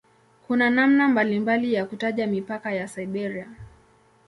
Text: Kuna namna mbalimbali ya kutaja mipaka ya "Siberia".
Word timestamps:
Kuna 0.47 0.69
namna 0.69 1.07
mbalimbali 1.07 1.73
ya 1.73 1.85
kutaja 1.85 2.27
mipaka 2.27 2.71
ya 2.71 2.87
"Siberia". 2.87 3.47